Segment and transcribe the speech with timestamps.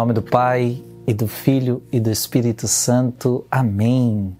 [0.00, 3.44] Nome do Pai e do Filho e do Espírito Santo.
[3.50, 4.34] Amém.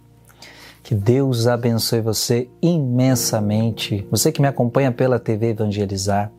[0.82, 4.08] Que Deus abençoe você imensamente.
[4.10, 6.32] Você que me acompanha pela TV Evangelizar,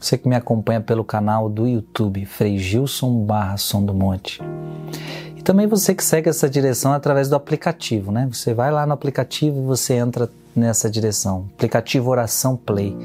[0.00, 4.42] você que me acompanha pelo canal do YouTube Frei Gilson Barra Som do Monte.
[5.36, 8.28] E também você que segue essa direção através do aplicativo, né?
[8.32, 11.48] Você vai lá no aplicativo e você entra nessa direção.
[11.54, 12.96] Aplicativo Oração Play.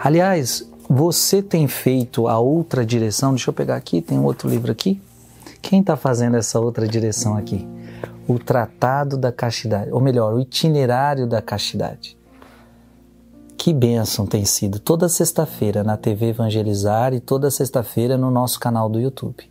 [0.00, 3.32] Aliás, você tem feito a outra direção?
[3.32, 5.02] Deixa eu pegar aqui, tem um outro livro aqui.
[5.60, 7.66] Quem está fazendo essa outra direção aqui?
[8.28, 12.16] O Tratado da Castidade, ou melhor, o Itinerário da Castidade.
[13.56, 18.88] Que bênção tem sido toda sexta-feira na TV Evangelizar e toda sexta-feira no nosso canal
[18.88, 19.50] do YouTube.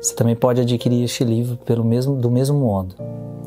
[0.00, 2.94] Você também pode adquirir este livro pelo mesmo, do mesmo modo.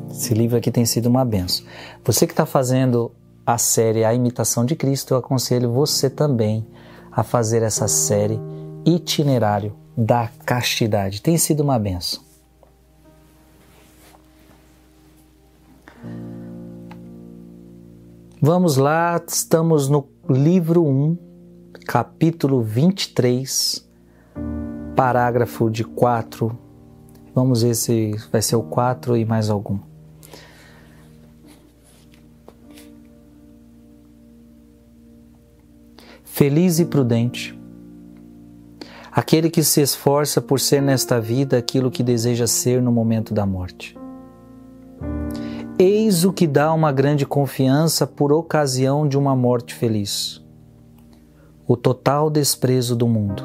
[0.09, 1.66] Esse livro aqui tem sido uma benção.
[2.03, 3.11] Você que está fazendo
[3.45, 6.66] a série A Imitação de Cristo, eu aconselho você também
[7.11, 8.39] a fazer essa série
[8.86, 11.21] Itinerário da castidade.
[11.21, 12.27] Tem sido uma benção.
[18.39, 21.17] Vamos lá, estamos no livro 1,
[21.88, 23.89] capítulo 23,
[24.95, 26.55] parágrafo de 4.
[27.33, 29.80] Vamos ver se vai ser o 4 e mais algum.
[36.23, 37.58] Feliz e prudente
[39.11, 43.48] aquele que se esforça por ser nesta vida aquilo que deseja ser no momento da
[43.48, 43.96] morte.
[45.80, 50.43] Eis o que dá uma grande confiança por ocasião de uma morte feliz:
[51.67, 53.43] o total desprezo do mundo,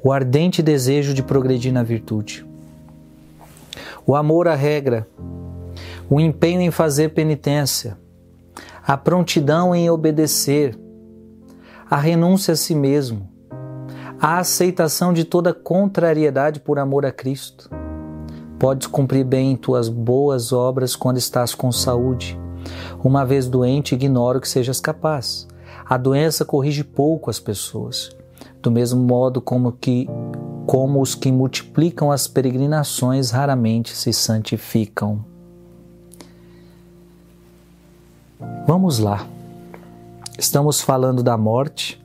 [0.00, 2.46] o ardente desejo de progredir na virtude,
[4.06, 5.08] o amor à regra,
[6.08, 7.98] o empenho em fazer penitência,
[8.86, 10.78] a prontidão em obedecer,
[11.90, 13.28] a renúncia a si mesmo,
[14.20, 17.81] a aceitação de toda contrariedade por amor a Cristo.
[18.62, 22.38] Podes cumprir bem tuas boas obras quando estás com saúde.
[23.02, 25.48] Uma vez doente, ignoro que sejas capaz.
[25.84, 28.14] A doença corrige pouco as pessoas,
[28.62, 30.08] do mesmo modo como que
[30.64, 35.24] como os que multiplicam as peregrinações raramente se santificam.
[38.64, 39.26] Vamos lá.
[40.38, 42.00] Estamos falando da morte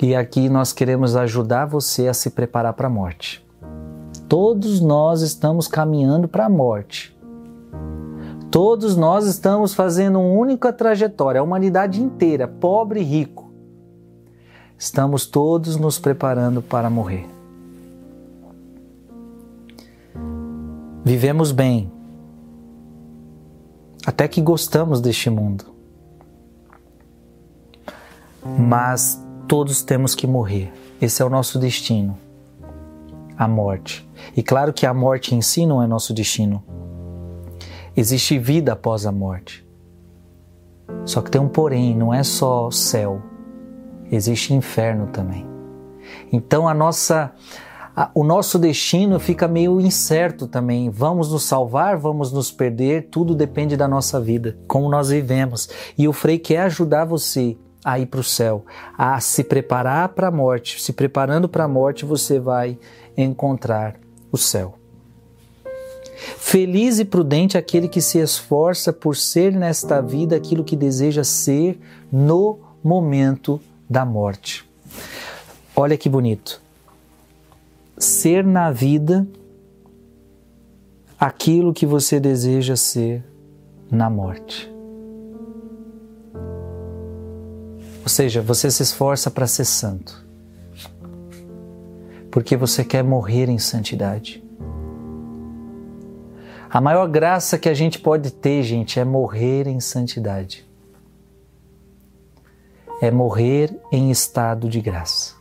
[0.00, 3.49] e aqui nós queremos ajudar você a se preparar para a morte.
[4.30, 7.14] Todos nós estamos caminhando para a morte.
[8.50, 13.50] Todos nós estamos fazendo uma única trajetória, a humanidade inteira, pobre e rico.
[14.78, 17.28] Estamos todos nos preparando para morrer.
[21.04, 21.92] Vivemos bem,
[24.06, 25.70] até que gostamos deste mundo
[28.44, 30.72] mas todos temos que morrer.
[31.00, 32.16] Esse é o nosso destino,
[33.36, 34.08] a morte.
[34.36, 36.62] E claro que a morte em si não é nosso destino.
[37.96, 39.66] Existe vida após a morte.
[41.04, 43.22] Só que tem um porém, não é só céu,
[44.10, 45.46] existe inferno também.
[46.32, 47.32] Então a nossa
[48.14, 50.88] o nosso destino fica meio incerto também.
[50.88, 55.68] Vamos nos salvar, vamos nos perder, tudo depende da nossa vida, como nós vivemos.
[55.98, 58.64] E o Frei quer ajudar você a ir para o céu,
[58.96, 60.80] a se preparar para a morte.
[60.80, 62.78] Se preparando para a morte, você vai
[63.16, 63.96] encontrar
[64.30, 64.74] o céu.
[66.36, 71.78] Feliz e prudente aquele que se esforça por ser nesta vida aquilo que deseja ser
[72.10, 74.68] no momento da morte.
[75.74, 76.60] Olha que bonito.
[77.96, 79.26] Ser na vida
[81.18, 83.22] aquilo que você deseja ser
[83.90, 84.70] na morte.
[88.02, 90.19] Ou seja, você se esforça para ser santo.
[92.30, 94.42] Porque você quer morrer em santidade.
[96.70, 100.64] A maior graça que a gente pode ter, gente, é morrer em santidade.
[103.02, 105.34] É morrer em estado de graça.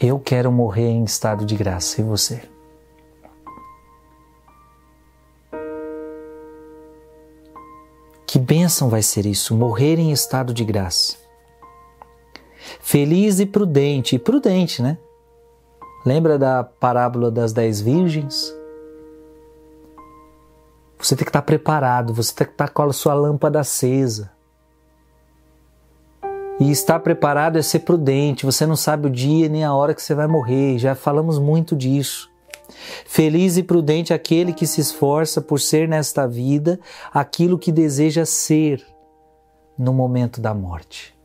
[0.00, 2.40] Eu quero morrer em estado de graça, e você?
[8.26, 11.27] Que bênção vai ser isso, morrer em estado de graça.
[12.90, 14.96] Feliz e prudente, e prudente, né?
[16.06, 18.50] Lembra da parábola das dez virgens?
[20.98, 24.30] Você tem que estar preparado, você tem que estar com a sua lâmpada acesa.
[26.58, 30.00] E estar preparado é ser prudente, você não sabe o dia nem a hora que
[30.00, 32.30] você vai morrer, já falamos muito disso.
[33.04, 36.80] Feliz e prudente aquele que se esforça por ser nesta vida
[37.12, 38.82] aquilo que deseja ser
[39.78, 41.17] no momento da morte.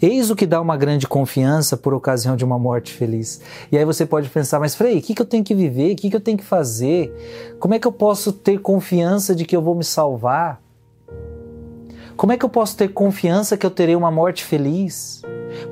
[0.00, 3.40] Eis o que dá uma grande confiança por ocasião de uma morte feliz.
[3.72, 5.92] E aí você pode pensar, mas Frei, o que, que eu tenho que viver?
[5.92, 7.12] O que, que eu tenho que fazer?
[7.58, 10.62] Como é que eu posso ter confiança de que eu vou me salvar?
[12.16, 15.22] Como é que eu posso ter confiança que eu terei uma morte feliz?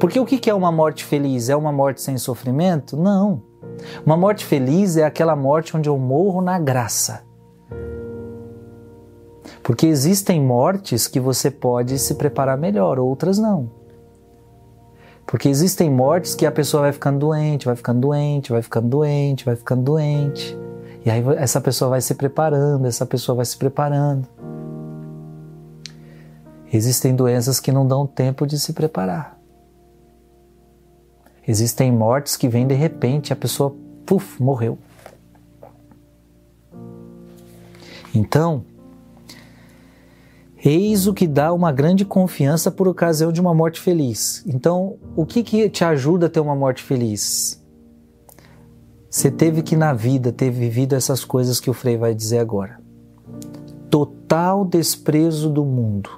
[0.00, 1.48] Porque o que é uma morte feliz?
[1.48, 2.96] É uma morte sem sofrimento?
[2.96, 3.42] Não.
[4.04, 7.24] Uma morte feliz é aquela morte onde eu morro na graça.
[9.62, 13.85] Porque existem mortes que você pode se preparar melhor, outras não.
[15.26, 19.44] Porque existem mortes que a pessoa vai ficando doente, vai ficando doente, vai ficando doente,
[19.44, 20.56] vai ficando doente.
[21.04, 24.28] E aí essa pessoa vai se preparando, essa pessoa vai se preparando.
[26.72, 29.36] Existem doenças que não dão tempo de se preparar.
[31.46, 33.74] Existem mortes que vêm de repente, a pessoa,
[34.04, 34.78] puf, morreu.
[38.14, 38.64] Então,
[40.64, 44.42] Eis o que dá uma grande confiança por ocasião de uma morte feliz.
[44.46, 47.62] Então, o que, que te ajuda a ter uma morte feliz?
[49.10, 52.80] Você teve que na vida ter vivido essas coisas que o Frei vai dizer agora.
[53.90, 56.10] Total desprezo do mundo.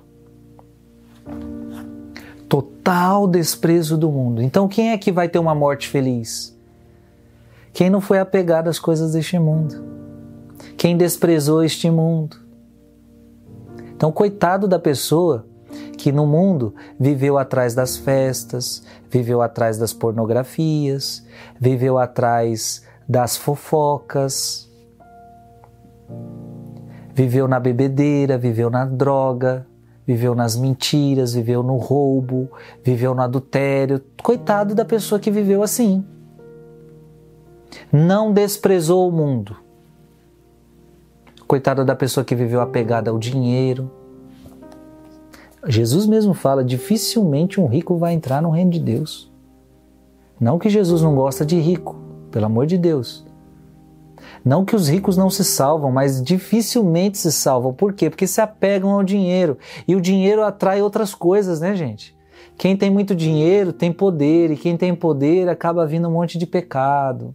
[2.49, 4.41] Total desprezo do mundo.
[4.41, 6.57] Então, quem é que vai ter uma morte feliz?
[7.73, 9.85] Quem não foi apegado às coisas deste mundo.
[10.77, 12.48] Quem desprezou este mundo
[13.99, 15.45] então, coitado da pessoa
[15.97, 21.27] que no mundo viveu atrás das festas, viveu atrás das pornografias,
[21.59, 24.71] viveu atrás das fofocas,
[27.13, 29.67] viveu na bebedeira, viveu na droga,
[30.07, 32.49] viveu nas mentiras, viveu no roubo,
[32.85, 34.01] viveu no adultério.
[34.23, 36.07] Coitado da pessoa que viveu assim.
[37.93, 39.57] Não desprezou o mundo
[41.49, 43.91] Coitada da pessoa que viveu apegada ao dinheiro.
[45.67, 49.33] Jesus mesmo fala: dificilmente um rico vai entrar no reino de Deus.
[50.39, 51.97] Não que Jesus não gosta de rico,
[52.31, 53.27] pelo amor de Deus.
[54.45, 57.73] Não que os ricos não se salvam, mas dificilmente se salvam.
[57.73, 58.11] Por quê?
[58.11, 59.57] Porque se apegam ao dinheiro.
[59.87, 62.15] E o dinheiro atrai outras coisas, né, gente?
[62.59, 66.47] Quem tem muito dinheiro tem poder, e quem tem poder acaba vindo um monte de
[66.47, 67.35] pecado.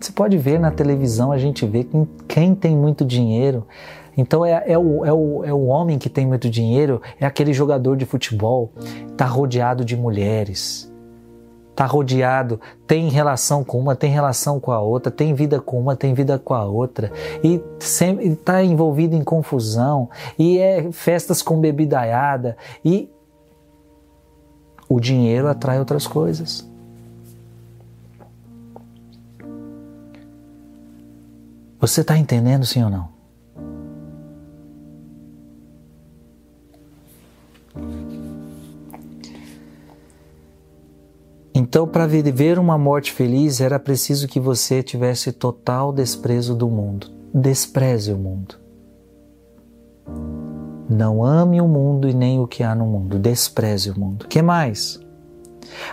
[0.00, 3.66] Você pode ver na televisão, a gente vê quem, quem tem muito dinheiro.
[4.16, 7.52] Então é, é, o, é, o, é o homem que tem muito dinheiro, é aquele
[7.52, 8.72] jogador de futebol,
[9.10, 10.90] está rodeado de mulheres,
[11.70, 15.94] está rodeado, tem relação com uma, tem relação com a outra, tem vida com uma,
[15.94, 17.12] tem vida com a outra,
[17.42, 17.62] e
[18.22, 20.08] está envolvido em confusão,
[20.38, 23.10] e é festas com bebidaiada, e
[24.88, 26.69] o dinheiro atrai outras coisas.
[31.80, 33.08] Você está entendendo, sim ou não?
[41.54, 47.06] Então, para viver uma morte feliz, era preciso que você tivesse total desprezo do mundo.
[47.32, 48.56] Despreze o mundo.
[50.88, 53.18] Não ame o mundo e nem o que há no mundo.
[53.18, 54.26] Despreze o mundo.
[54.26, 55.00] Que mais?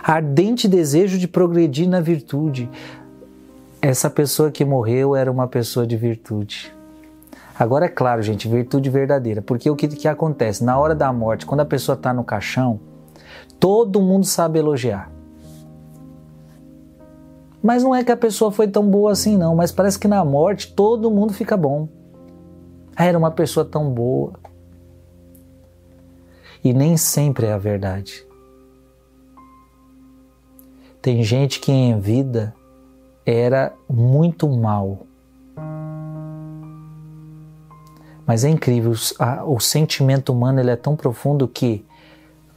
[0.02, 2.68] Ardente desejo de progredir na virtude
[3.80, 6.74] essa pessoa que morreu era uma pessoa de virtude.
[7.58, 10.64] Agora é claro, gente, virtude verdadeira, porque o que, que acontece?
[10.64, 12.80] Na hora da morte, quando a pessoa está no caixão,
[13.58, 15.10] todo mundo sabe elogiar.
[17.62, 20.24] Mas não é que a pessoa foi tão boa assim, não, mas parece que na
[20.24, 21.88] morte todo mundo fica bom.
[22.96, 24.34] Era uma pessoa tão boa.
[26.62, 28.26] E nem sempre é a verdade.
[31.00, 32.54] Tem gente que em vida
[33.30, 35.00] era muito mal.
[38.26, 38.92] Mas é incrível,
[39.46, 41.84] o sentimento humano ele é tão profundo que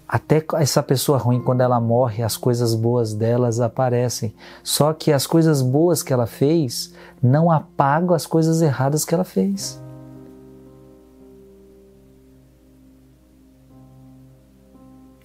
[0.07, 4.33] até essa pessoa ruim, quando ela morre, as coisas boas delas aparecem.
[4.63, 9.23] Só que as coisas boas que ela fez não apagam as coisas erradas que ela
[9.23, 9.81] fez.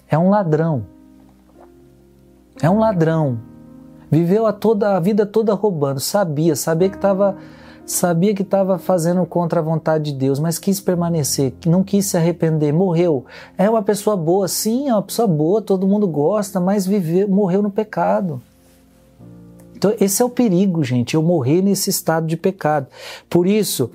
[0.08, 0.86] É um ladrão.
[2.62, 3.40] É um ladrão
[4.10, 7.36] Viveu a, toda, a vida toda roubando, sabia, sabia que estava
[7.86, 12.16] sabia que estava fazendo contra a vontade de Deus, mas quis permanecer, não quis se
[12.16, 13.24] arrepender, morreu.
[13.56, 17.62] É uma pessoa boa, sim, é uma pessoa boa, todo mundo gosta, mas viveu, morreu
[17.62, 18.42] no pecado.
[19.76, 22.88] Então, esse é o perigo, gente, eu morrer nesse estado de pecado.
[23.30, 23.90] Por isso,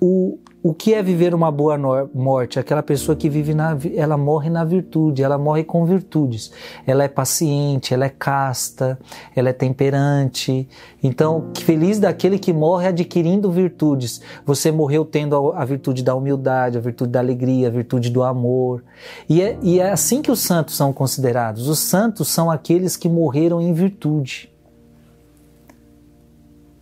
[0.00, 1.78] o, o que é viver uma boa
[2.12, 2.58] morte?
[2.58, 6.50] Aquela pessoa que vive na, ela morre na virtude, ela morre com virtudes.
[6.84, 8.98] Ela é paciente, ela é casta,
[9.36, 10.68] ela é temperante.
[11.00, 14.20] Então, feliz daquele que morre adquirindo virtudes.
[14.44, 18.24] Você morreu tendo a, a virtude da humildade, a virtude da alegria, a virtude do
[18.24, 18.82] amor.
[19.28, 21.68] E é, e é assim que os santos são considerados.
[21.68, 24.50] Os santos são aqueles que morreram em virtude.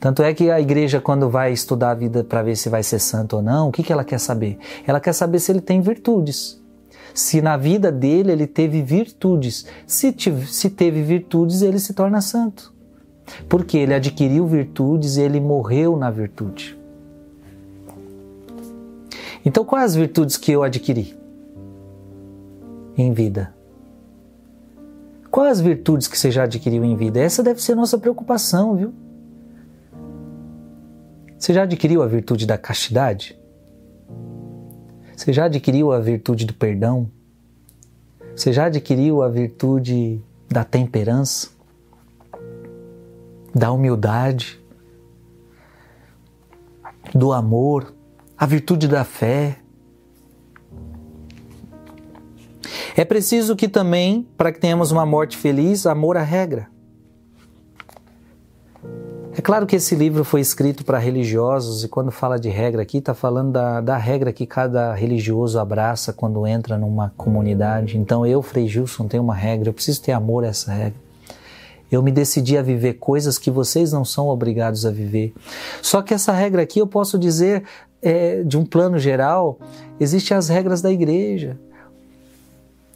[0.05, 2.99] Tanto é que a igreja, quando vai estudar a vida para ver se vai ser
[2.99, 4.59] santo ou não, o que, que ela quer saber?
[4.87, 6.63] Ela quer saber se ele tem virtudes.
[7.15, 9.65] Se na vida dele ele teve virtudes.
[9.87, 12.71] Se, tive, se teve virtudes, ele se torna santo.
[13.49, 16.79] Porque ele adquiriu virtudes e ele morreu na virtude.
[19.43, 21.17] Então, quais as virtudes que eu adquiri
[22.95, 23.55] em vida?
[25.31, 27.19] Quais as virtudes que você já adquiriu em vida?
[27.19, 28.93] Essa deve ser nossa preocupação, viu?
[31.45, 33.39] Você já adquiriu a virtude da castidade?
[35.15, 37.11] Você já adquiriu a virtude do perdão?
[38.35, 41.51] Você já adquiriu a virtude da temperança?
[43.55, 44.59] Da humildade?
[47.15, 47.95] Do amor?
[48.39, 49.59] A virtude da fé?
[52.97, 56.74] É preciso que também, para que tenhamos uma morte feliz, amor à regra.
[59.37, 62.99] É claro que esse livro foi escrito para religiosos e quando fala de regra aqui,
[62.99, 67.99] está falando da, da regra que cada religioso abraça quando entra numa comunidade.
[67.99, 70.95] Então eu, Frei Gilson, tenho uma regra, eu preciso ter amor a essa regra.
[71.91, 75.35] Eu me decidi a viver coisas que vocês não são obrigados a viver.
[75.83, 77.65] Só que essa regra aqui eu posso dizer,
[78.01, 79.59] é, de um plano geral,
[79.99, 81.59] existem as regras da igreja.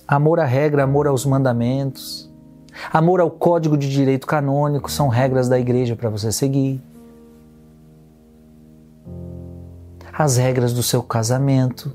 [0.07, 2.28] Amor à regra, amor aos mandamentos
[2.93, 6.81] Amor ao código de direito canônico são regras da igreja para você seguir.
[10.13, 11.95] As regras do seu casamento.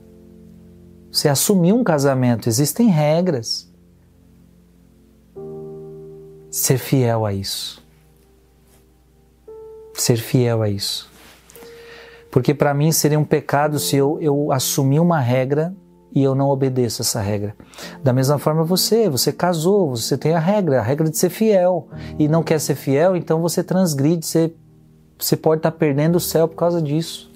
[1.12, 3.72] Você assumiu um casamento, existem regras.
[6.50, 7.84] Ser fiel a isso.
[9.94, 11.12] Ser fiel a isso.
[12.32, 15.76] Porque para mim seria um pecado se eu, eu assumir uma regra
[16.14, 17.56] e eu não obedeço essa regra.
[18.04, 21.88] Da mesma forma você, você casou, você tem a regra, a regra de ser fiel
[22.20, 24.54] e não quer ser fiel, então você transgride, você,
[25.18, 27.32] você pode estar perdendo o céu por causa disso.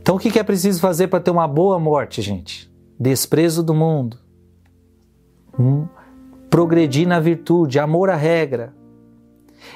[0.00, 2.72] Então o que é preciso fazer para ter uma boa morte, gente?
[2.98, 4.18] Desprezo do mundo,
[5.58, 5.86] hum,
[6.48, 8.74] progredir na virtude, amor à regra,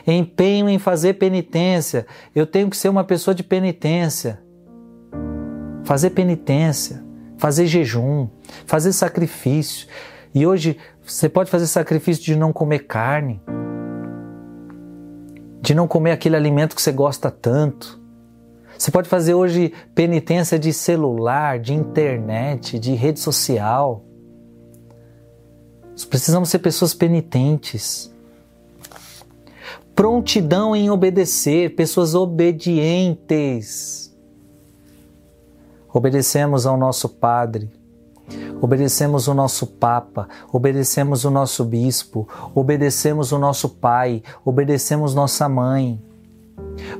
[0.07, 2.07] empenho em fazer penitência.
[2.35, 4.46] Eu tenho que ser uma pessoa de penitência
[5.87, 7.03] fazer penitência,
[7.39, 8.29] fazer jejum,
[8.67, 9.87] fazer sacrifício.
[10.35, 13.41] E hoje você pode fazer sacrifício de não comer carne,
[15.63, 18.01] de não comer aquele alimento que você gosta tanto.
[18.77, 24.05] Você pode fazer hoje penitência de celular, de internet, de rede social.
[25.93, 28.13] Nós precisamos ser pessoas penitentes.
[29.95, 34.06] Prontidão em obedecer, pessoas obedientes
[35.97, 37.71] obedecemos ao nosso Padre,
[38.61, 45.99] obedecemos o nosso Papa, obedecemos o nosso Bispo, obedecemos o nosso Pai, obedecemos nossa Mãe,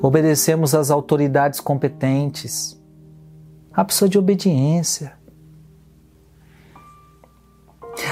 [0.01, 2.81] obedecemos às autoridades competentes.
[3.71, 5.13] A pessoa de obediência.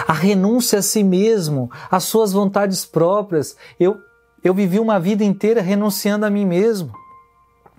[0.07, 3.57] A renúncia a si mesmo, às suas vontades próprias.
[3.81, 3.97] Eu,
[4.43, 7.04] eu vivi uma vida inteira renunciando a mim mesmo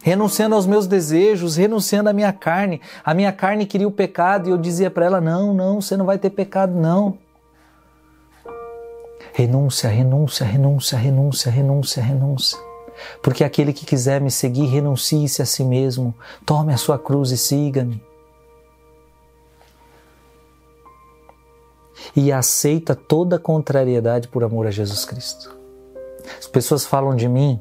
[0.05, 2.79] renunciando aos meus desejos, renunciando à minha carne.
[3.03, 6.05] A minha carne queria o pecado e eu dizia para ela: não, não, você não
[6.05, 7.17] vai ter pecado, não.
[9.33, 12.59] Renúncia, renúncia, renúncia, renúncia, renúncia, renúncia.
[13.23, 16.13] Porque aquele que quiser me seguir, renuncie-se a si mesmo,
[16.45, 17.99] tome a sua cruz e siga-me.
[22.15, 25.57] E aceita toda contrariedade por amor a Jesus Cristo.
[26.37, 27.59] As pessoas falam de mim,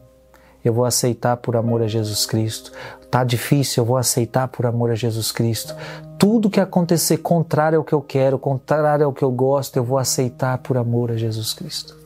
[0.64, 2.73] eu vou aceitar por amor a Jesus Cristo.
[3.11, 5.76] Tá difícil, eu vou aceitar por amor a Jesus Cristo.
[6.18, 9.99] Tudo que acontecer contrário ao que eu quero, contrário ao que eu gosto, eu vou
[9.99, 11.97] aceitar por amor a Jesus Cristo.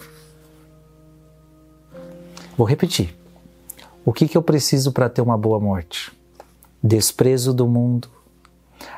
[2.56, 3.16] Vou repetir.
[4.04, 6.12] O que, que eu preciso para ter uma boa morte?
[6.82, 8.08] Desprezo do mundo,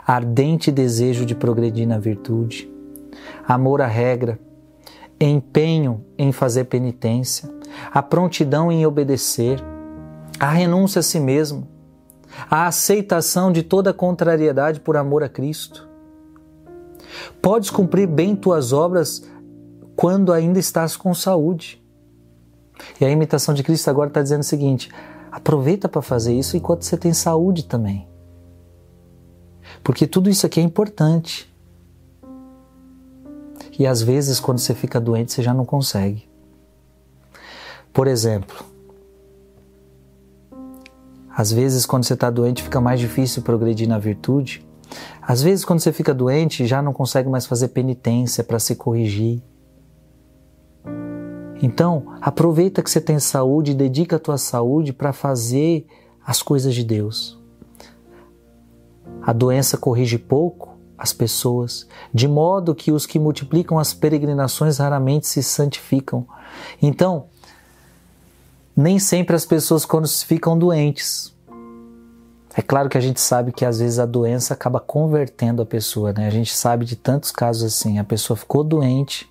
[0.07, 2.71] ardente desejo de progredir na virtude,
[3.47, 4.39] amor à regra,
[5.21, 7.51] empenho em fazer penitência,
[7.93, 9.63] a prontidão em obedecer,
[10.39, 11.69] a renúncia a si mesmo,
[12.51, 15.89] a aceitação de toda contrariedade por amor a Cristo.
[17.43, 19.25] Podes cumprir bem tuas obras
[19.97, 21.83] quando ainda estás com saúde.
[23.01, 24.91] E a imitação de Cristo agora está dizendo o seguinte:
[25.31, 28.09] aproveita para fazer isso enquanto você tem saúde também.
[29.83, 31.51] Porque tudo isso aqui é importante.
[33.79, 36.30] E às vezes, quando você fica doente, você já não consegue.
[37.93, 38.65] Por exemplo,
[41.35, 44.67] às vezes, quando você está doente, fica mais difícil progredir na virtude.
[45.23, 49.43] Às vezes, quando você fica doente, já não consegue mais fazer penitência para se corrigir.
[51.63, 55.87] Então, aproveita que você tem saúde e dedica a tua saúde para fazer
[56.25, 57.39] as coisas de Deus.
[59.23, 65.27] A doença corrige pouco as pessoas, de modo que os que multiplicam as peregrinações raramente
[65.27, 66.27] se santificam.
[66.83, 67.27] Então,
[68.81, 71.35] nem sempre as pessoas quando ficam doentes.
[72.57, 76.13] É claro que a gente sabe que às vezes a doença acaba convertendo a pessoa,
[76.13, 76.27] né?
[76.27, 79.31] A gente sabe de tantos casos assim, a pessoa ficou doente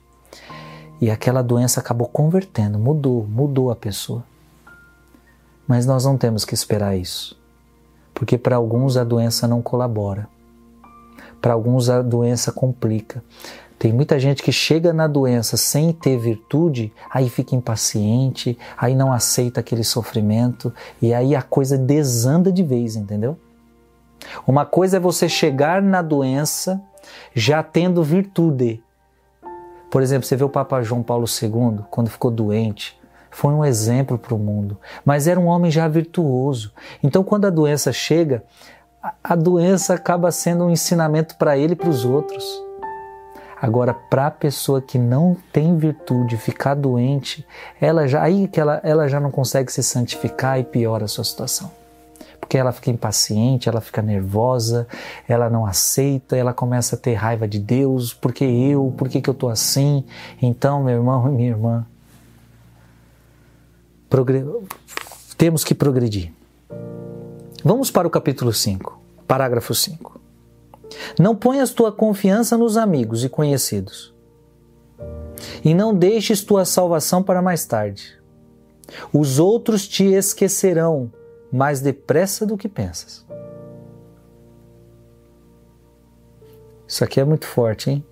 [1.02, 4.24] e aquela doença acabou convertendo, mudou, mudou a pessoa.
[5.68, 7.38] Mas nós não temos que esperar isso,
[8.14, 10.28] porque para alguns a doença não colabora,
[11.42, 13.24] para alguns a doença complica.
[13.80, 19.14] Tem muita gente que chega na doença sem ter virtude, aí fica impaciente, aí não
[19.14, 23.40] aceita aquele sofrimento e aí a coisa desanda de vez, entendeu?
[24.46, 26.82] Uma coisa é você chegar na doença
[27.34, 28.84] já tendo virtude.
[29.90, 33.00] Por exemplo, você vê o Papa João Paulo II, quando ficou doente,
[33.32, 36.74] foi um exemplo para o mundo, mas era um homem já virtuoso.
[37.02, 38.44] Então, quando a doença chega,
[39.24, 42.69] a doença acaba sendo um ensinamento para ele e para os outros.
[43.62, 47.46] Agora, para a pessoa que não tem virtude, ficar doente,
[47.80, 51.26] ela já aí que ela, ela já não consegue se santificar e piora a sua
[51.26, 51.70] situação.
[52.40, 54.88] Porque ela fica impaciente, ela fica nervosa,
[55.28, 59.30] ela não aceita, ela começa a ter raiva de Deus, porque eu, por que, que
[59.30, 60.06] eu estou assim?
[60.42, 61.86] Então, meu irmão e minha irmã,
[65.38, 66.32] temos que progredir.
[67.64, 70.29] Vamos para o capítulo 5, parágrafo 5.
[71.20, 74.14] Não ponhas tua confiança nos amigos e conhecidos.
[75.64, 78.20] E não deixes tua salvação para mais tarde.
[79.14, 81.12] Os outros te esquecerão
[81.52, 83.26] mais depressa do que pensas.
[86.88, 88.06] Isso aqui é muito forte, hein?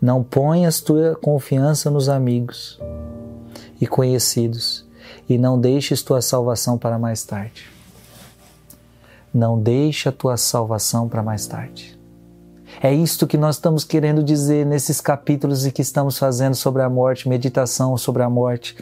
[0.00, 2.80] Não ponhas tua confiança nos amigos
[3.80, 4.84] e conhecidos
[5.28, 7.68] e não deixes tua salvação para mais tarde.
[9.32, 11.98] Não deixe a tua salvação para mais tarde.
[12.84, 16.90] É isto que nós estamos querendo dizer nesses capítulos e que estamos fazendo sobre a
[16.90, 18.76] morte, meditação sobre a morte.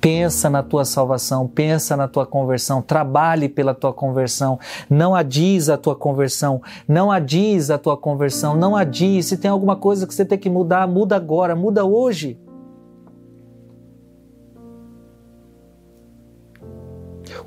[0.00, 4.56] Pensa na tua salvação, pensa na tua conversão, trabalhe pela tua conversão,
[4.88, 9.26] não adies a tua conversão, não adies a tua conversão, não adies.
[9.26, 12.38] Se tem alguma coisa que você tem que mudar, muda agora, muda hoje.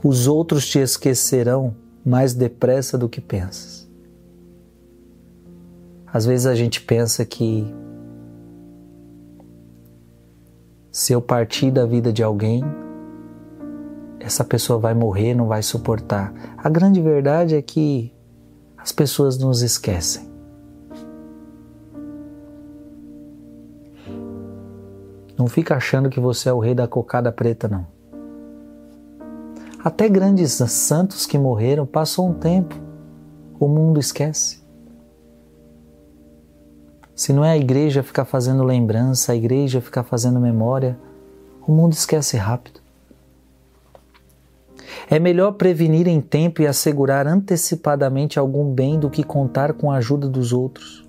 [0.03, 1.73] Os outros te esquecerão
[2.05, 3.82] mais depressa do que pensas.
[6.13, 7.65] Às vezes a gente pensa que
[10.91, 12.63] se eu partir da vida de alguém,
[14.19, 16.31] essa pessoa vai morrer, não vai suportar.
[16.55, 18.13] A grande verdade é que
[18.77, 20.31] as pessoas nos esquecem.
[25.35, 27.87] Não fica achando que você é o rei da cocada preta, não.
[29.83, 32.75] Até grandes santos que morreram, passou um tempo,
[33.59, 34.62] o mundo esquece.
[37.15, 40.97] Se não é a igreja ficar fazendo lembrança, a igreja ficar fazendo memória,
[41.65, 42.81] o mundo esquece rápido.
[45.09, 49.97] É melhor prevenir em tempo e assegurar antecipadamente algum bem do que contar com a
[49.97, 51.07] ajuda dos outros.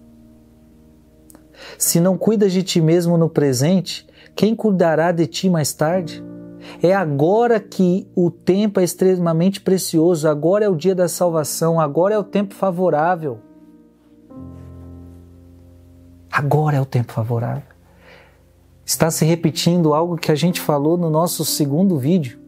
[1.79, 6.23] Se não cuidas de ti mesmo no presente, quem cuidará de ti mais tarde?
[6.83, 12.15] É agora que o tempo é extremamente precioso, agora é o dia da salvação, agora
[12.15, 13.39] é o tempo favorável.
[16.37, 17.63] Agora é o tempo favorável.
[18.85, 22.41] Está se repetindo algo que a gente falou no nosso segundo vídeo.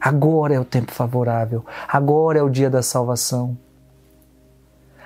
[0.00, 1.64] Agora é o tempo favorável.
[1.88, 3.58] Agora é o dia da salvação.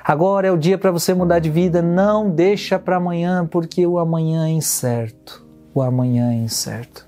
[0.05, 1.81] Agora é o dia para você mudar de vida.
[1.81, 5.43] Não deixa para amanhã, porque o amanhã é incerto.
[5.73, 7.07] O amanhã é incerto.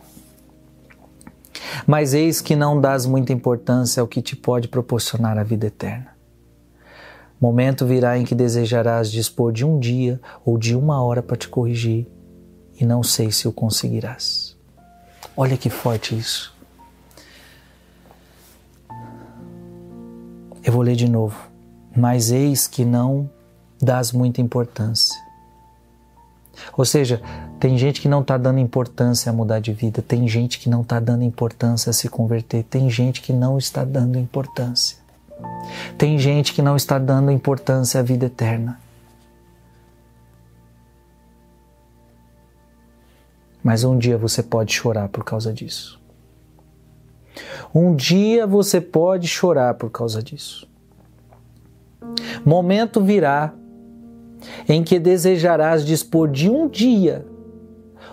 [1.87, 6.10] Mas eis que não dás muita importância ao que te pode proporcionar a vida eterna.
[7.41, 11.49] Momento virá em que desejarás dispor de um dia ou de uma hora para te
[11.49, 12.07] corrigir,
[12.79, 14.57] e não sei se o conseguirás.
[15.37, 16.55] Olha que forte isso.
[20.63, 21.51] Eu vou ler de novo.
[21.97, 23.29] Mas eis que não
[23.81, 25.19] dás muita importância.
[26.77, 27.23] Ou seja,
[27.59, 30.83] tem gente que não está dando importância a mudar de vida, tem gente que não
[30.83, 35.00] está dando importância a se converter, tem gente que não está dando importância.
[35.97, 38.81] Tem gente que não está dando importância à vida eterna.
[43.63, 46.01] Mas um dia você pode chorar por causa disso.
[47.75, 50.69] Um dia você pode chorar por causa disso.
[52.45, 53.53] Momento virá
[54.69, 57.27] em que desejarás dispor de um dia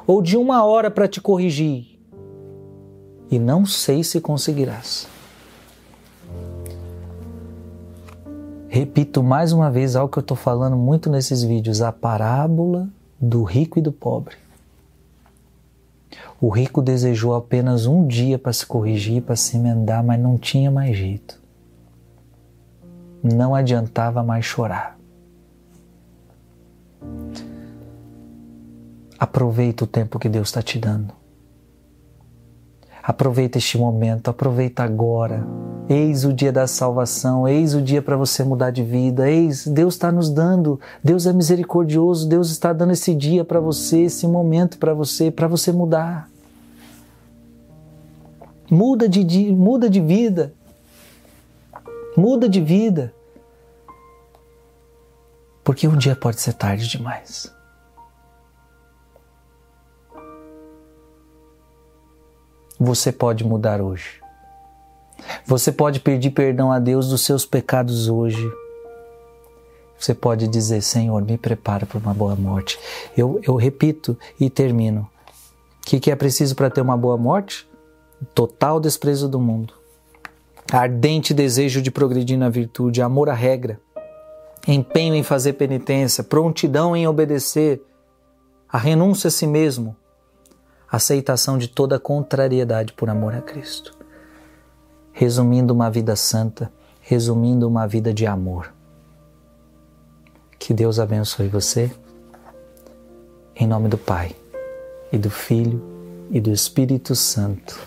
[0.06, 2.00] ou de uma hora para te corrigir,
[3.30, 5.08] e não sei se conseguirás.
[8.78, 12.88] Repito mais uma vez algo que eu estou falando muito nesses vídeos: a parábola
[13.20, 14.36] do rico e do pobre.
[16.40, 20.70] O rico desejou apenas um dia para se corrigir, para se emendar, mas não tinha
[20.70, 21.42] mais jeito.
[23.24, 24.96] Não adiantava mais chorar.
[29.18, 31.17] Aproveita o tempo que Deus está te dando.
[33.08, 35.42] Aproveita este momento, aproveita agora.
[35.88, 39.32] Eis o dia da salvação, eis o dia para você mudar de vida.
[39.32, 44.02] Eis, Deus está nos dando, Deus é misericordioso, Deus está dando esse dia para você,
[44.02, 46.30] esse momento para você, para você mudar.
[48.70, 50.54] Muda de, muda de vida.
[52.18, 53.14] Muda de vida.
[55.64, 57.56] Porque um dia pode ser tarde demais.
[62.80, 64.22] Você pode mudar hoje.
[65.46, 68.52] Você pode pedir perdão a Deus dos seus pecados hoje.
[69.98, 72.80] Você pode dizer: Senhor, me prepara para uma boa morte.
[73.18, 75.10] Eu, eu repito e termino.
[75.82, 77.68] O que, que é preciso para ter uma boa morte?
[78.36, 79.74] Total desprezo do mundo,
[80.72, 83.80] ardente desejo de progredir na virtude, amor à regra,
[84.68, 87.82] empenho em fazer penitência, prontidão em obedecer,
[88.68, 89.96] a renúncia a si mesmo,
[90.90, 93.96] aceitação de toda contrariedade por amor a Cristo.
[95.12, 96.72] Resumindo uma vida santa,
[97.02, 98.74] resumindo uma vida de amor.
[100.60, 101.92] Que Deus abençoe você.
[103.56, 104.36] Em nome do Pai,
[105.12, 105.82] e do Filho,
[106.30, 107.80] e do Espírito Santo.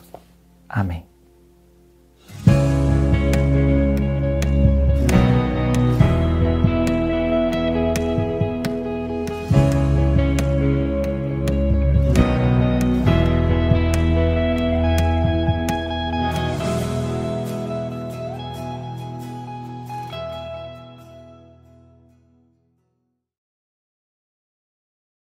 [0.68, 1.09] Amém.